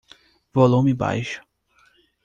[0.59, 1.39] Volume baixo.